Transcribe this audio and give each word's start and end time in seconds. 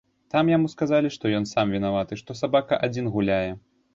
Там 0.33 0.45
яму 0.51 0.71
сказалі, 0.75 1.11
што 1.15 1.33
ён 1.41 1.45
сам 1.51 1.75
вінаваты, 1.77 2.19
што 2.21 2.39
сабака 2.41 2.81
адзін 2.87 3.13
гуляе. 3.19 3.51